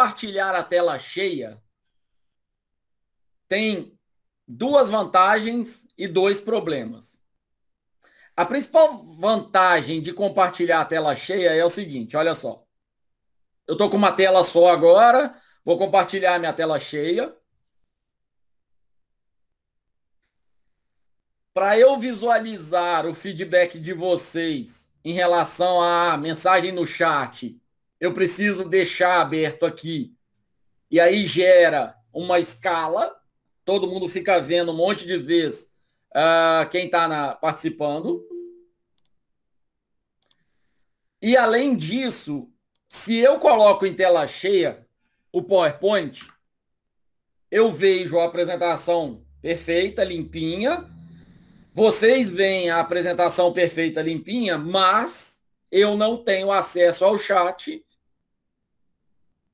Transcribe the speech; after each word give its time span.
compartilhar 0.00 0.54
a 0.54 0.62
tela 0.64 0.98
cheia 0.98 1.62
tem 3.46 3.98
duas 4.48 4.88
vantagens 4.88 5.84
e 5.98 6.08
dois 6.08 6.40
problemas. 6.40 7.20
A 8.34 8.46
principal 8.46 8.96
vantagem 8.96 10.00
de 10.00 10.14
compartilhar 10.14 10.80
a 10.80 10.84
tela 10.86 11.14
cheia 11.14 11.50
é 11.50 11.62
o 11.62 11.68
seguinte, 11.68 12.16
olha 12.16 12.34
só. 12.34 12.64
Eu 13.66 13.74
estou 13.74 13.90
com 13.90 13.98
uma 13.98 14.10
tela 14.10 14.42
só 14.42 14.70
agora, 14.70 15.38
vou 15.62 15.76
compartilhar 15.76 16.38
minha 16.38 16.52
tela 16.54 16.80
cheia. 16.80 17.36
Para 21.52 21.78
eu 21.78 21.98
visualizar 21.98 23.06
o 23.06 23.12
feedback 23.12 23.78
de 23.78 23.92
vocês 23.92 24.90
em 25.04 25.12
relação 25.12 25.82
à 25.82 26.16
mensagem 26.16 26.72
no 26.72 26.86
chat, 26.86 27.59
eu 28.00 28.14
preciso 28.14 28.64
deixar 28.64 29.20
aberto 29.20 29.66
aqui. 29.66 30.14
E 30.90 30.98
aí 30.98 31.26
gera 31.26 31.94
uma 32.12 32.40
escala, 32.40 33.14
todo 33.64 33.86
mundo 33.86 34.08
fica 34.08 34.40
vendo 34.40 34.72
um 34.72 34.76
monte 34.76 35.06
de 35.06 35.18
vezes 35.18 35.70
uh, 36.10 36.68
quem 36.70 36.86
está 36.86 37.34
participando. 37.34 38.26
E 41.22 41.36
além 41.36 41.76
disso, 41.76 42.50
se 42.88 43.18
eu 43.18 43.38
coloco 43.38 43.84
em 43.84 43.94
tela 43.94 44.26
cheia 44.26 44.86
o 45.30 45.42
PowerPoint, 45.42 46.26
eu 47.50 47.70
vejo 47.70 48.18
a 48.18 48.24
apresentação 48.24 49.24
perfeita, 49.42 50.02
limpinha. 50.02 50.88
Vocês 51.74 52.30
veem 52.30 52.70
a 52.70 52.80
apresentação 52.80 53.52
perfeita, 53.52 54.02
limpinha, 54.02 54.56
mas 54.56 55.40
eu 55.70 55.96
não 55.96 56.16
tenho 56.16 56.50
acesso 56.50 57.04
ao 57.04 57.18
chat. 57.18 57.84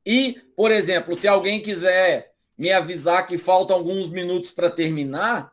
E, 0.06 0.40
por 0.54 0.70
exemplo, 0.70 1.16
se 1.16 1.26
alguém 1.26 1.60
quiser 1.60 2.32
me 2.56 2.70
avisar 2.70 3.26
que 3.26 3.36
faltam 3.36 3.76
alguns 3.76 4.08
minutos 4.08 4.52
para 4.52 4.70
terminar, 4.70 5.52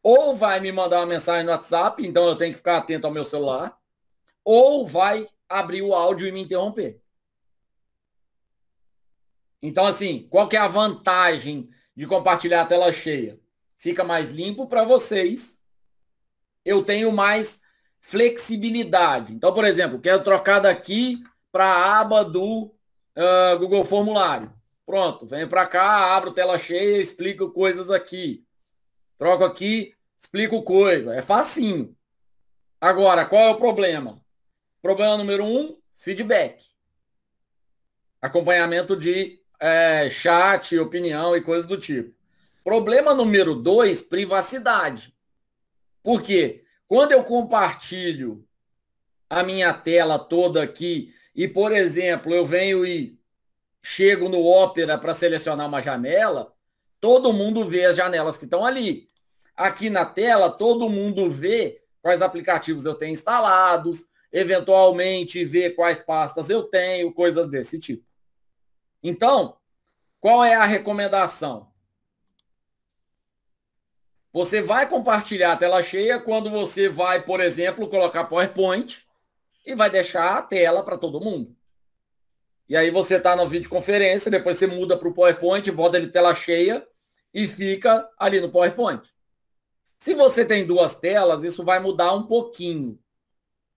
ou 0.00 0.36
vai 0.36 0.60
me 0.60 0.70
mandar 0.70 1.00
uma 1.00 1.06
mensagem 1.06 1.44
no 1.44 1.50
WhatsApp, 1.50 2.06
então 2.06 2.24
eu 2.24 2.36
tenho 2.36 2.52
que 2.52 2.58
ficar 2.58 2.76
atento 2.76 3.08
ao 3.08 3.12
meu 3.12 3.24
celular, 3.24 3.76
ou 4.44 4.86
vai 4.86 5.26
abrir 5.48 5.82
o 5.82 5.92
áudio 5.92 6.28
e 6.28 6.32
me 6.32 6.42
interromper. 6.42 7.02
Então, 9.60 9.84
assim, 9.84 10.26
qual 10.30 10.48
que 10.48 10.56
é 10.56 10.60
a 10.60 10.68
vantagem 10.68 11.68
de 11.94 12.06
compartilhar 12.06 12.62
a 12.62 12.66
tela 12.66 12.92
cheia? 12.92 13.38
Fica 13.76 14.04
mais 14.04 14.30
limpo 14.30 14.68
para 14.68 14.84
vocês. 14.84 15.58
Eu 16.64 16.82
tenho 16.84 17.12
mais 17.12 17.60
flexibilidade. 17.98 19.34
Então, 19.34 19.52
por 19.52 19.64
exemplo, 19.64 20.00
quero 20.00 20.22
trocar 20.22 20.60
daqui 20.60 21.22
para 21.52 21.64
a 21.64 22.00
aba 22.00 22.24
do 22.24 22.74
uh, 23.16 23.58
Google 23.58 23.84
Formulário. 23.84 24.52
Pronto, 24.86 25.26
venho 25.26 25.48
para 25.48 25.66
cá, 25.66 26.16
abro 26.16 26.32
tela 26.32 26.58
cheia, 26.58 27.00
explico 27.00 27.50
coisas 27.50 27.90
aqui. 27.90 28.44
Troco 29.18 29.44
aqui, 29.44 29.94
explico 30.18 30.62
coisa. 30.62 31.14
É 31.14 31.22
facinho. 31.22 31.96
Agora, 32.80 33.24
qual 33.24 33.42
é 33.42 33.50
o 33.50 33.58
problema? 33.58 34.20
Problema 34.82 35.16
número 35.16 35.44
um, 35.44 35.78
feedback. 35.94 36.64
Acompanhamento 38.20 38.96
de 38.96 39.40
é, 39.60 40.08
chat, 40.10 40.76
opinião 40.78 41.36
e 41.36 41.40
coisas 41.40 41.66
do 41.66 41.78
tipo. 41.78 42.14
Problema 42.64 43.14
número 43.14 43.54
dois, 43.54 44.02
privacidade. 44.02 45.14
Por 46.02 46.22
quê? 46.22 46.64
Quando 46.88 47.12
eu 47.12 47.22
compartilho 47.22 48.44
a 49.28 49.42
minha 49.42 49.72
tela 49.72 50.18
toda 50.18 50.62
aqui 50.62 51.14
e, 51.34 51.46
por 51.46 51.72
exemplo, 51.72 52.34
eu 52.34 52.44
venho 52.44 52.84
e 52.84 53.18
chego 53.82 54.28
no 54.28 54.44
Opera 54.44 54.98
para 54.98 55.14
selecionar 55.14 55.66
uma 55.66 55.80
janela, 55.80 56.52
todo 57.00 57.32
mundo 57.32 57.66
vê 57.66 57.86
as 57.86 57.96
janelas 57.96 58.36
que 58.36 58.44
estão 58.44 58.64
ali. 58.64 59.08
Aqui 59.56 59.88
na 59.88 60.04
tela, 60.04 60.50
todo 60.50 60.88
mundo 60.88 61.30
vê 61.30 61.82
quais 62.02 62.22
aplicativos 62.22 62.84
eu 62.84 62.94
tenho 62.94 63.12
instalados, 63.12 64.06
eventualmente 64.32 65.44
ver 65.44 65.74
quais 65.74 66.00
pastas 66.00 66.50
eu 66.50 66.64
tenho, 66.64 67.12
coisas 67.12 67.48
desse 67.48 67.78
tipo. 67.78 68.04
Então, 69.02 69.56
qual 70.20 70.44
é 70.44 70.54
a 70.54 70.64
recomendação? 70.64 71.70
Você 74.32 74.62
vai 74.62 74.88
compartilhar 74.88 75.52
a 75.52 75.56
tela 75.56 75.82
cheia 75.82 76.20
quando 76.20 76.50
você 76.50 76.88
vai, 76.88 77.22
por 77.22 77.40
exemplo, 77.40 77.88
colocar 77.88 78.24
PowerPoint 78.24 79.04
e 79.64 79.74
vai 79.74 79.90
deixar 79.90 80.38
a 80.38 80.42
tela 80.42 80.82
para 80.82 80.98
todo 80.98 81.20
mundo. 81.20 81.54
E 82.68 82.76
aí 82.76 82.90
você 82.90 83.16
está 83.16 83.34
na 83.34 83.44
videoconferência, 83.44 84.30
depois 84.30 84.56
você 84.56 84.66
muda 84.66 84.96
para 84.96 85.08
o 85.08 85.14
PowerPoint, 85.14 85.70
bota 85.70 85.96
ele 85.96 86.08
tela 86.08 86.34
cheia 86.34 86.86
e 87.34 87.48
fica 87.48 88.08
ali 88.18 88.40
no 88.40 88.50
PowerPoint. 88.50 89.02
Se 89.98 90.14
você 90.14 90.44
tem 90.44 90.66
duas 90.66 90.94
telas, 90.94 91.44
isso 91.44 91.64
vai 91.64 91.80
mudar 91.80 92.12
um 92.14 92.26
pouquinho 92.26 92.98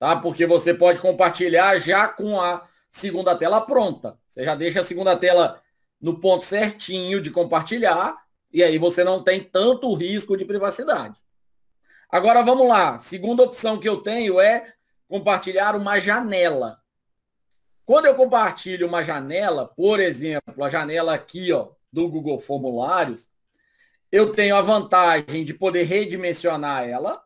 tá? 0.04 0.18
Porque 0.18 0.46
você 0.46 0.74
pode 0.74 1.00
compartilhar 1.00 1.80
já 1.80 2.10
com 2.10 2.42
a 2.42 2.68
segunda 2.92 3.38
tela 3.38 3.62
pronta. 3.62 4.20
Você 4.28 4.44
já 4.44 4.54
deixa 4.54 4.82
a 4.82 4.84
segunda 4.84 5.16
tela 5.16 5.62
no 6.02 6.20
ponto 6.20 6.44
certinho 6.44 7.22
de 7.22 7.32
compartilhar 7.32 8.18
e 8.52 8.62
aí 8.62 8.78
você 8.78 9.02
não 9.02 9.24
tem 9.24 9.42
tanto 9.42 9.94
risco 9.94 10.36
de 10.36 10.44
privacidade. 10.44 11.16
Agora 12.10 12.44
vamos 12.44 12.68
lá. 12.68 13.00
Segunda 13.00 13.44
opção 13.44 13.80
que 13.80 13.88
eu 13.88 14.02
tenho 14.02 14.42
é 14.42 14.74
compartilhar 15.13 15.75
uma 15.75 16.00
janela. 16.00 16.81
Quando 17.85 18.07
eu 18.07 18.16
compartilho 18.16 18.88
uma 18.88 19.03
janela, 19.03 19.68
por 19.68 20.00
exemplo, 20.00 20.63
a 20.63 20.69
janela 20.72 21.13
aqui, 21.13 21.53
ó, 21.53 21.69
do 21.91 22.09
Google 22.09 22.40
Formulários, 22.40 23.29
eu 24.12 24.31
tenho 24.31 24.56
a 24.56 24.62
vantagem 24.62 25.46
de 25.46 25.53
poder 25.53 25.84
redimensionar 25.84 26.90
ela, 26.90 27.23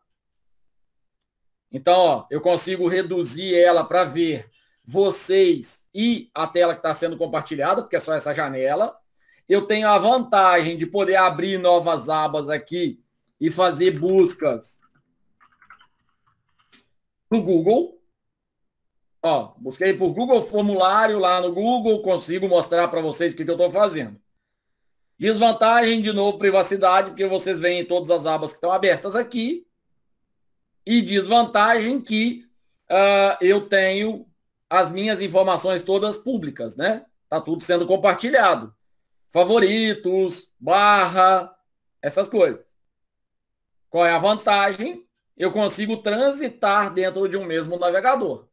então, 1.72 1.96
ó, 1.96 2.26
eu 2.30 2.42
consigo 2.42 2.86
reduzir 2.88 3.54
ela 3.54 3.82
para 3.82 4.04
ver 4.04 4.50
vocês 4.84 5.82
e 5.94 6.30
a 6.34 6.46
tela 6.46 6.74
que 6.74 6.80
está 6.80 6.92
sendo 6.92 7.16
compartilhada, 7.16 7.80
porque 7.80 7.96
é 7.96 8.00
só 8.00 8.12
essa 8.12 8.34
janela. 8.34 8.98
Eu 9.48 9.62
tenho 9.62 9.88
a 9.88 9.96
vantagem 9.96 10.76
de 10.76 10.84
poder 10.84 11.16
abrir 11.16 11.56
novas 11.56 12.10
abas 12.10 12.50
aqui 12.50 13.02
e 13.40 13.50
fazer 13.50 13.92
buscas 13.92 14.77
no 17.30 17.42
Google. 17.42 18.00
Ó, 19.22 19.54
busquei 19.58 19.92
por 19.94 20.12
Google 20.12 20.42
Formulário 20.42 21.18
lá 21.18 21.40
no 21.40 21.52
Google, 21.52 22.02
consigo 22.02 22.48
mostrar 22.48 22.88
para 22.88 23.00
vocês 23.00 23.34
o 23.34 23.36
que, 23.36 23.44
que 23.44 23.50
eu 23.50 23.54
estou 23.54 23.70
fazendo. 23.70 24.20
Desvantagem, 25.18 26.00
de 26.00 26.12
novo, 26.12 26.38
privacidade, 26.38 27.10
porque 27.10 27.26
vocês 27.26 27.58
veem 27.58 27.84
todas 27.84 28.10
as 28.10 28.26
abas 28.26 28.50
que 28.50 28.56
estão 28.56 28.70
abertas 28.70 29.16
aqui 29.16 29.66
e 30.86 31.02
desvantagem 31.02 32.00
que 32.00 32.44
uh, 32.88 33.36
eu 33.40 33.68
tenho 33.68 34.26
as 34.70 34.92
minhas 34.92 35.20
informações 35.20 35.82
todas 35.82 36.16
públicas, 36.16 36.76
né? 36.76 37.04
Tá 37.28 37.40
tudo 37.40 37.62
sendo 37.62 37.86
compartilhado. 37.86 38.72
Favoritos, 39.30 40.50
barra, 40.58 41.52
essas 42.00 42.28
coisas. 42.28 42.64
Qual 43.90 44.06
é 44.06 44.12
a 44.12 44.18
vantagem? 44.18 45.07
Eu 45.38 45.52
consigo 45.52 45.98
transitar 45.98 46.92
dentro 46.92 47.26
de 47.28 47.36
um 47.36 47.44
mesmo 47.44 47.78
navegador. 47.78 48.46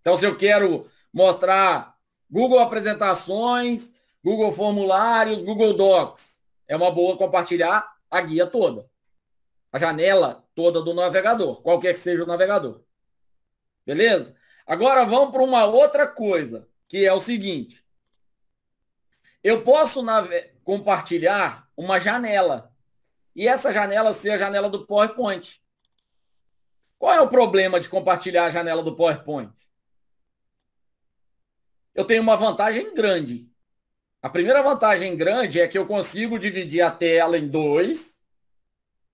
Então, 0.00 0.16
se 0.16 0.24
eu 0.24 0.36
quero 0.36 0.90
mostrar 1.12 1.96
Google 2.28 2.58
Apresentações, 2.58 3.94
Google 4.24 4.52
Formulários, 4.52 5.42
Google 5.42 5.74
Docs, 5.74 6.42
é 6.66 6.74
uma 6.74 6.90
boa 6.90 7.16
compartilhar 7.16 7.96
a 8.10 8.20
guia 8.20 8.46
toda 8.46 8.88
a 9.74 9.78
janela 9.78 10.46
toda 10.54 10.80
do 10.80 10.94
navegador, 10.94 11.60
qualquer 11.60 11.94
que 11.94 11.98
seja 11.98 12.22
o 12.22 12.26
navegador. 12.28 12.80
Beleza? 13.84 14.36
Agora 14.64 15.04
vamos 15.04 15.32
para 15.32 15.42
uma 15.42 15.64
outra 15.64 16.06
coisa, 16.06 16.68
que 16.86 17.04
é 17.04 17.12
o 17.12 17.18
seguinte. 17.18 17.84
Eu 19.42 19.64
posso 19.64 20.00
compartilhar 20.62 21.68
uma 21.76 21.98
janela. 21.98 22.72
E 23.34 23.48
essa 23.48 23.72
janela 23.72 24.12
ser 24.12 24.30
a 24.30 24.38
janela 24.38 24.70
do 24.70 24.86
PowerPoint. 24.86 25.60
Qual 26.98 27.12
é 27.12 27.20
o 27.20 27.28
problema 27.28 27.80
de 27.80 27.88
compartilhar 27.88 28.46
a 28.46 28.50
janela 28.50 28.82
do 28.82 28.96
PowerPoint? 28.96 29.52
Eu 31.94 32.04
tenho 32.04 32.22
uma 32.22 32.36
vantagem 32.36 32.94
grande. 32.94 33.48
A 34.20 34.28
primeira 34.28 34.62
vantagem 34.62 35.16
grande 35.16 35.60
é 35.60 35.68
que 35.68 35.76
eu 35.76 35.86
consigo 35.86 36.38
dividir 36.38 36.80
a 36.80 36.90
tela 36.90 37.36
em 37.38 37.46
dois 37.46 38.14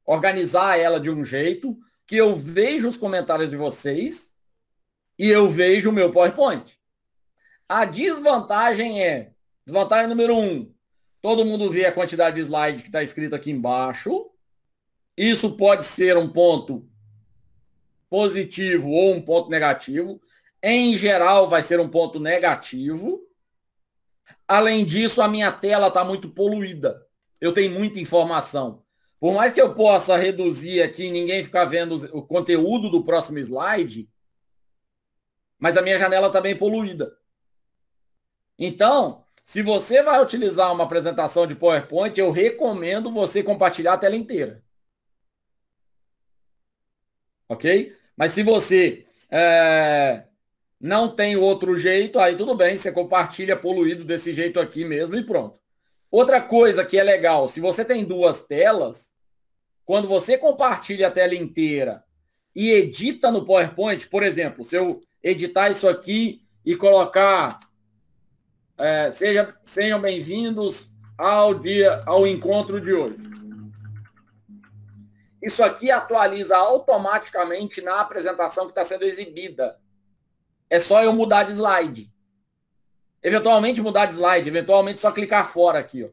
organizar 0.05 0.77
ela 0.79 0.99
de 0.99 1.11
um 1.11 1.25
jeito 1.25 1.79
que 2.07 2.17
eu 2.17 2.35
vejo 2.35 2.89
os 2.89 2.97
comentários 2.97 3.51
de 3.51 3.57
vocês 3.57 4.33
e 5.19 5.29
eu 5.29 5.49
vejo 5.49 5.91
o 5.91 5.93
meu 5.93 6.11
PowerPoint. 6.11 6.77
A 7.69 7.85
desvantagem 7.85 9.05
é, 9.05 9.33
desvantagem 9.65 10.09
número 10.09 10.37
um, 10.37 10.75
todo 11.23 11.45
mundo 11.45 11.71
vê 11.71 11.87
a 11.87 11.93
quantidade 11.93 12.37
de 12.37 12.43
slide 12.43 12.83
que 12.83 12.89
está 12.89 13.03
escrito 13.03 13.35
aqui 13.35 13.51
embaixo. 13.51 14.31
Isso 15.17 15.57
pode 15.57 15.85
ser 15.85 16.17
um 16.17 16.29
ponto 16.29 16.89
positivo 18.11 18.91
ou 18.91 19.15
um 19.15 19.23
ponto 19.23 19.49
negativo. 19.49 20.21
Em 20.63 20.97
geral, 20.97 21.49
vai 21.49 21.63
ser 21.63 21.81
um 21.81 21.89
ponto 21.89 22.21
negativo. 22.21 23.27
Além 24.47 24.85
disso, 24.85 25.23
a 25.23 25.29
minha 25.29 25.51
tela 25.51 25.87
está 25.87 26.05
muito 26.05 26.29
poluída. 26.29 27.07
Eu 27.41 27.53
tenho 27.53 27.73
muita 27.73 28.01
informação. 28.01 28.83
Por 29.19 29.33
mais 29.33 29.53
que 29.53 29.61
eu 29.61 29.75
possa 29.75 30.17
reduzir 30.17 30.83
aqui 30.83 31.05
e 31.05 31.11
ninguém 31.11 31.45
ficar 31.45 31.65
vendo 31.67 31.95
o 32.13 32.23
conteúdo 32.23 32.91
do 32.91 33.05
próximo 33.05 33.39
slide, 33.39 34.09
mas 35.59 35.77
a 35.77 35.83
minha 35.83 35.99
janela 35.99 36.27
está 36.27 36.41
bem 36.41 36.57
poluída. 36.57 37.17
Então, 38.59 39.25
se 39.43 39.63
você 39.63 40.03
vai 40.03 40.23
utilizar 40.23 40.73
uma 40.73 40.85
apresentação 40.85 41.47
de 41.47 41.55
PowerPoint, 41.55 42.19
eu 42.19 42.31
recomendo 42.31 43.11
você 43.11 43.43
compartilhar 43.43 43.95
a 43.95 43.99
tela 43.99 44.17
inteira. 44.17 44.63
Ok? 47.49 48.00
Mas 48.21 48.33
se 48.33 48.43
você 48.43 49.07
é, 49.31 50.25
não 50.79 51.09
tem 51.09 51.37
outro 51.37 51.79
jeito, 51.79 52.19
aí 52.19 52.37
tudo 52.37 52.55
bem, 52.55 52.77
você 52.77 52.93
compartilha 52.93 53.57
poluído 53.57 54.05
desse 54.05 54.35
jeito 54.35 54.61
aqui 54.61 54.85
mesmo 54.85 55.17
e 55.17 55.25
pronto. 55.25 55.59
Outra 56.11 56.39
coisa 56.39 56.85
que 56.85 56.99
é 56.99 57.03
legal, 57.03 57.49
se 57.49 57.61
você 57.61 57.83
tem 57.83 58.05
duas 58.05 58.45
telas, 58.45 59.11
quando 59.87 60.07
você 60.07 60.37
compartilha 60.37 61.09
a 61.09 61.11
tela 61.11 61.35
inteira 61.35 62.05
e 62.55 62.71
edita 62.71 63.31
no 63.31 63.47
PowerPoint, 63.47 64.07
por 64.09 64.23
exemplo, 64.23 64.67
se 64.67 64.77
eu 64.77 65.01
editar 65.23 65.71
isso 65.71 65.89
aqui 65.89 66.43
e 66.63 66.77
colocar 66.77 67.59
é, 68.77 69.15
seja, 69.15 69.55
sejam 69.65 69.99
bem-vindos 69.99 70.91
ao 71.17 71.55
dia, 71.55 72.03
ao 72.05 72.27
encontro 72.27 72.83
de 72.83 72.93
hoje. 72.93 73.17
Isso 75.43 75.63
aqui 75.63 75.91
atualiza 75.91 76.57
automaticamente 76.57 77.81
na 77.81 78.01
apresentação 78.01 78.67
que 78.67 78.73
está 78.73 78.85
sendo 78.85 79.05
exibida. 79.05 79.81
É 80.69 80.79
só 80.79 81.03
eu 81.03 81.13
mudar 81.13 81.45
de 81.45 81.53
slide. 81.53 82.13
Eventualmente 83.23 83.81
mudar 83.81 84.07
de 84.07 84.15
slide, 84.15 84.49
eventualmente 84.49 85.01
só 85.01 85.11
clicar 85.11 85.51
fora 85.51 85.79
aqui, 85.79 86.05
ó. 86.05 86.09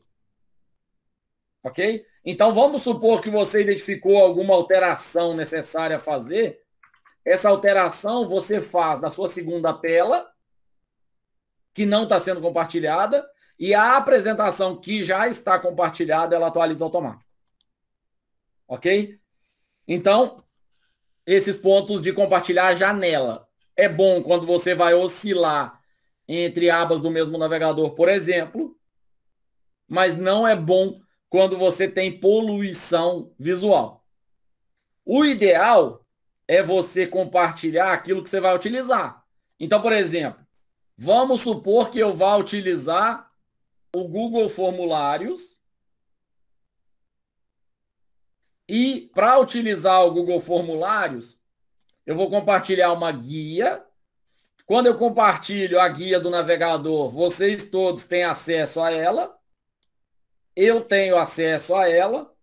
Ok? 1.64 2.06
Então 2.24 2.54
vamos 2.54 2.84
supor 2.84 3.22
que 3.22 3.30
você 3.30 3.62
identificou 3.62 4.18
alguma 4.18 4.54
alteração 4.54 5.36
necessária 5.36 5.98
a 5.98 6.00
fazer. 6.00 6.62
Essa 7.26 7.50
alteração 7.50 8.28
você 8.28 8.62
faz 8.62 9.02
na 9.02 9.12
sua 9.12 9.30
segunda 9.30 9.74
tela, 9.74 10.32
que 11.74 11.86
não 11.86 12.04
está 12.04 12.20
sendo 12.20 12.42
compartilhada, 12.42 13.30
e 13.60 13.74
a 13.74 13.98
apresentação 13.98 14.80
que 14.80 15.04
já 15.04 15.28
está 15.28 15.60
compartilhada, 15.60 16.36
ela 16.36 16.48
atualiza 16.48 16.86
automático. 16.86 17.27
Ok? 18.68 19.20
Então, 19.88 20.44
esses 21.26 21.58
pontos 21.58 22.02
de 22.02 22.12
compartilhar 22.14 22.68
a 22.68 22.76
janela 22.76 23.48
é 23.76 23.88
bom 23.88 24.22
quando 24.22 24.46
você 24.46 24.76
vai 24.76 24.94
oscilar 24.94 25.82
entre 26.28 26.70
abas 26.70 27.02
do 27.02 27.10
mesmo 27.10 27.38
navegador, 27.38 27.92
por 27.92 28.10
exemplo, 28.10 28.78
mas 29.88 30.18
não 30.18 30.48
é 30.48 30.56
bom 30.56 31.00
quando 31.30 31.58
você 31.58 31.88
tem 31.88 32.20
poluição 32.20 33.32
visual. 33.40 34.06
O 35.06 35.24
ideal 35.24 36.06
é 36.48 36.62
você 36.62 37.08
compartilhar 37.08 37.94
aquilo 37.94 38.24
que 38.24 38.30
você 38.30 38.40
vai 38.40 38.56
utilizar. 38.56 39.24
Então, 39.60 39.82
por 39.82 39.94
exemplo, 39.94 40.46
vamos 40.98 41.42
supor 41.42 41.90
que 41.90 42.00
eu 42.00 42.14
vá 42.14 42.36
utilizar 42.36 43.32
o 43.96 44.08
Google 44.08 44.50
Formulários. 44.50 45.57
E 48.68 49.10
para 49.14 49.40
utilizar 49.40 50.06
o 50.06 50.12
Google 50.12 50.40
Formulários, 50.40 51.38
eu 52.06 52.16
vou 52.16 52.30
compartilhar 52.30 52.92
uma 52.92 53.12
guia. 53.12 53.84
Quando 54.66 54.88
eu 54.88 54.98
compartilho 54.98 55.80
a 55.80 55.88
guia 55.88 56.20
do 56.20 56.30
navegador, 56.30 57.10
vocês 57.10 57.64
todos 57.64 58.06
têm 58.06 58.24
acesso 58.24 58.82
a 58.82 58.92
ela. 58.92 59.38
Eu 60.56 60.82
tenho 60.82 61.18
acesso 61.18 61.76
a 61.76 61.90
ela. 61.90 62.34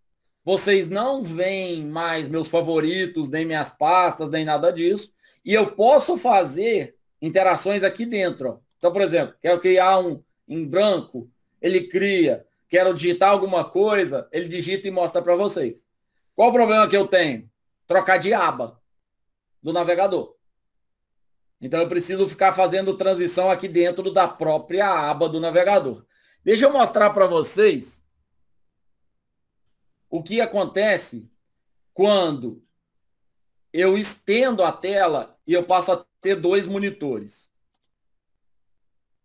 Vocês 0.45 0.89
não 0.89 1.23
veem 1.23 1.85
mais 1.85 2.29
meus 2.29 2.49
favoritos, 2.49 3.29
nem 3.29 3.45
minhas 3.45 3.71
pastas, 3.71 4.31
nem 4.31 4.45
nada 4.45 4.71
disso. 4.71 5.13
E 5.45 5.53
eu 5.53 5.73
posso 5.73 6.17
fazer 6.17 6.97
interações 7.21 7.83
aqui 7.83 8.07
dentro. 8.07 8.63
Então, 8.79 8.93
por 8.93 9.03
exemplo, 9.03 9.35
quero 9.41 9.61
criar 9.61 9.99
um 9.99 10.23
em 10.47 10.65
branco, 10.67 11.31
ele 11.61 11.89
cria. 11.89 12.47
Quero 12.69 12.95
digitar 12.95 13.31
alguma 13.31 13.65
coisa, 13.65 14.29
ele 14.33 14.49
digita 14.49 14.89
e 14.89 14.91
mostra 14.91 15.23
para 15.23 15.37
vocês. 15.37 15.84
Qual 16.35 16.51
o 16.51 16.53
problema 16.53 16.89
que 16.89 16.97
eu 16.97 17.07
tenho? 17.07 17.51
Trocar 17.87 18.19
de 18.19 18.33
aba 18.33 18.81
do 19.63 19.73
navegador. 19.73 20.35
Então 21.61 21.81
eu 21.81 21.89
preciso 21.89 22.29
ficar 22.29 22.53
fazendo 22.53 22.97
transição 22.97 23.51
aqui 23.51 23.69
dentro 23.69 24.13
da 24.13 24.29
própria 24.29 24.89
aba 25.11 25.29
do 25.29 25.41
navegador. 25.41 26.05
Deixa 26.45 26.67
eu 26.67 26.73
mostrar 26.73 27.11
para 27.11 27.27
vocês 27.27 28.05
o 30.11 30.23
que 30.23 30.41
acontece 30.41 31.31
quando 31.95 32.63
eu 33.73 33.97
estendo 33.97 34.63
a 34.63 34.71
tela 34.71 35.39
e 35.47 35.53
eu 35.53 35.65
passo 35.65 35.93
a 35.93 36.07
ter 36.21 36.37
dois 36.37 36.67
monitores. 36.67 37.51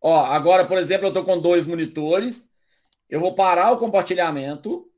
Ó, 0.02 0.26
agora, 0.26 0.66
por 0.66 0.78
exemplo, 0.78 1.06
eu 1.06 1.10
estou 1.10 1.26
com 1.26 1.40
dois 1.40 1.66
monitores. 1.66 2.50
Eu 3.10 3.20
vou 3.20 3.36
parar 3.36 3.72
o 3.72 3.78
compartilhamento. 3.78 4.89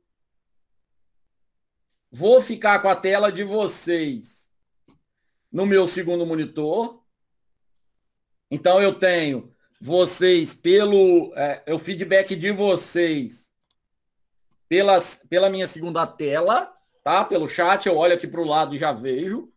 Vou 2.11 2.41
ficar 2.41 2.79
com 2.79 2.89
a 2.89 2.95
tela 2.95 3.31
de 3.31 3.41
vocês 3.43 4.49
no 5.49 5.65
meu 5.65 5.87
segundo 5.87 6.25
monitor. 6.25 7.01
Então 8.49 8.81
eu 8.81 8.99
tenho 8.99 9.55
vocês 9.79 10.53
pelo 10.53 11.33
é, 11.35 11.63
o 11.73 11.79
feedback 11.79 12.35
de 12.35 12.51
vocês 12.51 13.49
pelas, 14.67 15.21
pela 15.29 15.49
minha 15.49 15.67
segunda 15.67 16.05
tela, 16.05 16.73
tá? 17.03 17.23
Pelo 17.23 17.47
chat, 17.47 17.87
eu 17.87 17.97
olho 17.97 18.13
aqui 18.13 18.27
para 18.27 18.41
o 18.41 18.45
lado 18.45 18.75
e 18.75 18.77
já 18.77 18.91
vejo. 18.91 19.51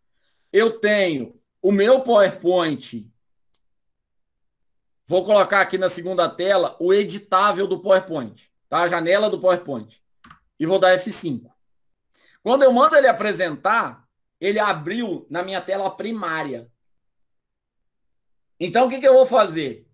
Eu 0.53 0.79
tenho 0.79 1.41
o 1.61 1.73
meu 1.73 2.03
PowerPoint. 2.03 3.11
Vou 5.07 5.25
colocar 5.25 5.61
aqui 5.61 5.77
na 5.77 5.89
segunda 5.89 6.29
tela 6.29 6.77
o 6.79 6.95
editável 6.95 7.67
do 7.67 7.81
PowerPoint, 7.81 8.49
tá? 8.69 8.79
A 8.79 8.89
janela 8.89 9.29
do 9.29 9.41
PowerPoint. 9.41 10.01
E 10.59 10.67
vou 10.67 10.79
dar 10.79 10.97
F5. 10.97 11.54
Quando 12.45 12.63
eu 12.63 12.71
mando 12.71 12.95
ele 12.95 13.09
apresentar, 13.09 14.07
ele 14.39 14.59
abriu 14.59 15.27
na 15.31 15.43
minha 15.43 15.63
tela 15.63 15.91
primária. 15.91 16.71
Então, 18.61 18.87
o 18.87 18.91
que, 18.91 19.01
que 19.01 19.09
eu 19.09 19.15
vou 19.15 19.25
fazer? 19.25 19.89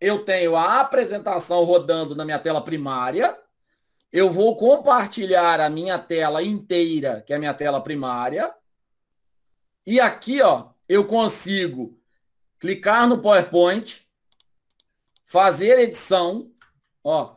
Eu 0.00 0.24
tenho 0.24 0.54
a 0.54 0.80
apresentação 0.80 1.64
rodando 1.64 2.14
na 2.14 2.24
minha 2.24 2.38
tela 2.38 2.62
primária. 2.64 3.36
Eu 4.12 4.30
vou 4.30 4.56
compartilhar 4.56 5.58
a 5.58 5.68
minha 5.68 5.98
tela 5.98 6.40
inteira, 6.40 7.20
que 7.26 7.32
é 7.32 7.36
a 7.36 7.38
minha 7.40 7.52
tela 7.52 7.82
primária. 7.82 8.54
E 9.84 9.98
aqui, 9.98 10.40
ó, 10.40 10.68
eu 10.88 11.04
consigo 11.04 12.00
clicar 12.60 13.08
no 13.08 13.20
PowerPoint, 13.20 14.08
fazer 15.26 15.80
edição, 15.80 16.52
ó. 17.02 17.34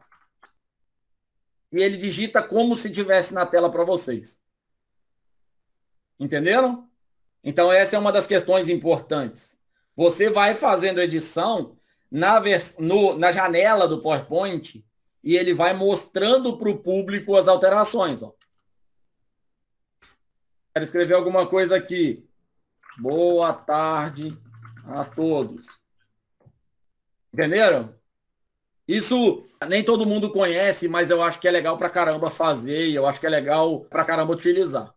E 1.71 1.81
ele 1.81 1.97
digita 1.97 2.43
como 2.43 2.77
se 2.77 2.91
tivesse 2.91 3.33
na 3.33 3.43
tela 3.43 3.71
para 3.71 3.83
vocês. 3.83 4.40
Entenderam? 6.21 6.87
Então, 7.43 7.71
essa 7.71 7.95
é 7.95 7.99
uma 7.99 8.11
das 8.11 8.27
questões 8.27 8.69
importantes. 8.69 9.57
Você 9.95 10.29
vai 10.29 10.53
fazendo 10.53 11.01
edição 11.01 11.75
na, 12.11 12.39
no, 12.77 13.17
na 13.17 13.31
janela 13.31 13.87
do 13.87 14.03
PowerPoint 14.03 14.85
e 15.23 15.35
ele 15.35 15.51
vai 15.51 15.73
mostrando 15.73 16.59
para 16.59 16.69
o 16.69 16.77
público 16.77 17.35
as 17.35 17.47
alterações. 17.47 18.21
Ó. 18.21 18.35
Quero 20.71 20.85
escrever 20.85 21.15
alguma 21.15 21.47
coisa 21.47 21.75
aqui. 21.75 22.29
Boa 22.99 23.51
tarde 23.51 24.37
a 24.85 25.03
todos. 25.03 25.65
Entenderam? 27.33 27.95
Isso 28.87 29.43
nem 29.67 29.83
todo 29.83 30.05
mundo 30.05 30.31
conhece, 30.31 30.87
mas 30.87 31.09
eu 31.09 31.23
acho 31.23 31.39
que 31.39 31.47
é 31.47 31.51
legal 31.51 31.79
para 31.79 31.89
caramba 31.89 32.29
fazer 32.29 32.89
e 32.89 32.93
eu 32.95 33.07
acho 33.07 33.19
que 33.19 33.25
é 33.25 33.29
legal 33.29 33.79
para 33.85 34.05
caramba 34.05 34.33
utilizar. 34.33 34.93